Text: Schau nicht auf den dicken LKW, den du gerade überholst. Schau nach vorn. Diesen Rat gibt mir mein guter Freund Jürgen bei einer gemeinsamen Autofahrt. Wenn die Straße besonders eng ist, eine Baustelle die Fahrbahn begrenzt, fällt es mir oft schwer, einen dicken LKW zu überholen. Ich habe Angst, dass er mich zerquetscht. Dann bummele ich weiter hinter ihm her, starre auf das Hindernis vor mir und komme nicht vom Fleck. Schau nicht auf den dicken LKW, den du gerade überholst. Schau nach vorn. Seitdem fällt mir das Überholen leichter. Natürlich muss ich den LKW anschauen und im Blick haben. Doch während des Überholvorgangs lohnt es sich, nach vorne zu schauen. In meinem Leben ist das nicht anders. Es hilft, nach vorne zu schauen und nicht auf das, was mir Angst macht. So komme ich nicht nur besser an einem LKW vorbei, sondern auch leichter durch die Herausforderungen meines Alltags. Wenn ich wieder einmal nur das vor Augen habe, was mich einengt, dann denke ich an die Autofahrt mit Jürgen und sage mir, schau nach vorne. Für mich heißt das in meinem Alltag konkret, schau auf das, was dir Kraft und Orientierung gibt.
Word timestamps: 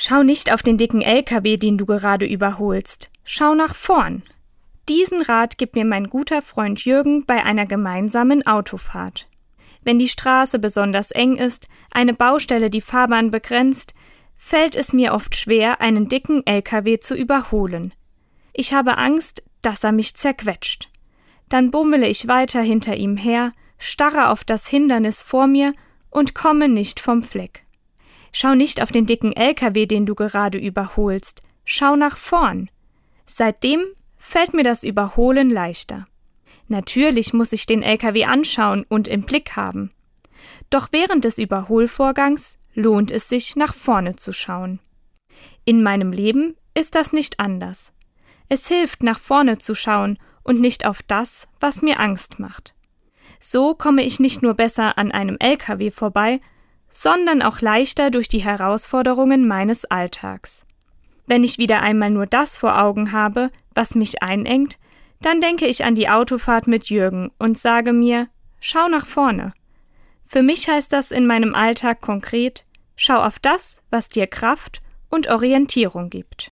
Schau 0.00 0.22
nicht 0.22 0.52
auf 0.52 0.62
den 0.62 0.78
dicken 0.78 1.02
LKW, 1.02 1.56
den 1.56 1.76
du 1.76 1.84
gerade 1.84 2.24
überholst. 2.24 3.10
Schau 3.24 3.56
nach 3.56 3.74
vorn. 3.74 4.22
Diesen 4.88 5.22
Rat 5.22 5.58
gibt 5.58 5.74
mir 5.74 5.84
mein 5.84 6.08
guter 6.08 6.40
Freund 6.40 6.84
Jürgen 6.84 7.26
bei 7.26 7.44
einer 7.44 7.66
gemeinsamen 7.66 8.46
Autofahrt. 8.46 9.26
Wenn 9.82 9.98
die 9.98 10.08
Straße 10.08 10.60
besonders 10.60 11.10
eng 11.10 11.36
ist, 11.36 11.66
eine 11.90 12.14
Baustelle 12.14 12.70
die 12.70 12.80
Fahrbahn 12.80 13.32
begrenzt, 13.32 13.92
fällt 14.36 14.76
es 14.76 14.92
mir 14.92 15.14
oft 15.14 15.34
schwer, 15.34 15.80
einen 15.80 16.08
dicken 16.08 16.46
LKW 16.46 17.00
zu 17.00 17.16
überholen. 17.16 17.92
Ich 18.52 18.72
habe 18.72 18.98
Angst, 18.98 19.42
dass 19.62 19.82
er 19.82 19.90
mich 19.90 20.14
zerquetscht. 20.14 20.90
Dann 21.48 21.72
bummele 21.72 22.06
ich 22.06 22.28
weiter 22.28 22.62
hinter 22.62 22.96
ihm 22.96 23.16
her, 23.16 23.52
starre 23.78 24.30
auf 24.30 24.44
das 24.44 24.68
Hindernis 24.68 25.24
vor 25.24 25.48
mir 25.48 25.74
und 26.08 26.36
komme 26.36 26.68
nicht 26.68 27.00
vom 27.00 27.24
Fleck. 27.24 27.64
Schau 28.32 28.54
nicht 28.54 28.82
auf 28.82 28.92
den 28.92 29.06
dicken 29.06 29.32
LKW, 29.32 29.86
den 29.86 30.06
du 30.06 30.14
gerade 30.14 30.58
überholst. 30.58 31.42
Schau 31.64 31.96
nach 31.96 32.16
vorn. 32.16 32.70
Seitdem 33.26 33.82
fällt 34.16 34.54
mir 34.54 34.64
das 34.64 34.84
Überholen 34.84 35.50
leichter. 35.50 36.06
Natürlich 36.68 37.32
muss 37.32 37.52
ich 37.52 37.66
den 37.66 37.82
LKW 37.82 38.24
anschauen 38.24 38.84
und 38.88 39.08
im 39.08 39.22
Blick 39.22 39.56
haben. 39.56 39.90
Doch 40.70 40.88
während 40.92 41.24
des 41.24 41.38
Überholvorgangs 41.38 42.58
lohnt 42.74 43.10
es 43.10 43.28
sich, 43.28 43.56
nach 43.56 43.74
vorne 43.74 44.16
zu 44.16 44.32
schauen. 44.32 44.80
In 45.64 45.82
meinem 45.82 46.12
Leben 46.12 46.56
ist 46.74 46.94
das 46.94 47.12
nicht 47.12 47.40
anders. 47.40 47.92
Es 48.48 48.68
hilft, 48.68 49.02
nach 49.02 49.18
vorne 49.18 49.58
zu 49.58 49.74
schauen 49.74 50.18
und 50.42 50.60
nicht 50.60 50.86
auf 50.86 51.02
das, 51.02 51.48
was 51.60 51.82
mir 51.82 52.00
Angst 52.00 52.38
macht. 52.38 52.74
So 53.40 53.74
komme 53.74 54.02
ich 54.02 54.20
nicht 54.20 54.42
nur 54.42 54.54
besser 54.54 54.98
an 54.98 55.12
einem 55.12 55.36
LKW 55.38 55.90
vorbei, 55.90 56.40
sondern 56.90 57.42
auch 57.42 57.60
leichter 57.60 58.10
durch 58.10 58.28
die 58.28 58.44
Herausforderungen 58.44 59.46
meines 59.46 59.84
Alltags. 59.84 60.64
Wenn 61.26 61.44
ich 61.44 61.58
wieder 61.58 61.82
einmal 61.82 62.10
nur 62.10 62.26
das 62.26 62.58
vor 62.58 62.80
Augen 62.80 63.12
habe, 63.12 63.50
was 63.74 63.94
mich 63.94 64.22
einengt, 64.22 64.78
dann 65.20 65.40
denke 65.40 65.66
ich 65.66 65.84
an 65.84 65.94
die 65.94 66.08
Autofahrt 66.08 66.66
mit 66.66 66.88
Jürgen 66.88 67.30
und 67.38 67.58
sage 67.58 67.92
mir, 67.92 68.28
schau 68.60 68.88
nach 68.88 69.06
vorne. 69.06 69.52
Für 70.24 70.42
mich 70.42 70.68
heißt 70.68 70.92
das 70.92 71.10
in 71.10 71.26
meinem 71.26 71.54
Alltag 71.54 72.00
konkret, 72.00 72.64
schau 72.96 73.18
auf 73.18 73.38
das, 73.38 73.82
was 73.90 74.08
dir 74.08 74.26
Kraft 74.26 74.80
und 75.10 75.28
Orientierung 75.28 76.10
gibt. 76.10 76.46